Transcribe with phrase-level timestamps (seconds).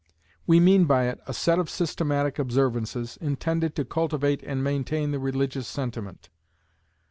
[0.47, 5.19] We mean by it, a set of systematic observances, intended to cultivate and maintain the
[5.19, 6.29] religious sentiment.